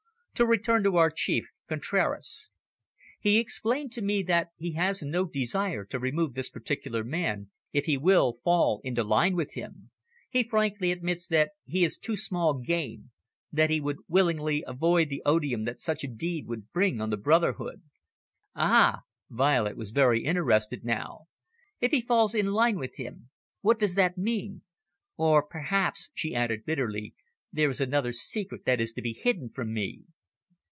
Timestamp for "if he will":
7.73-8.39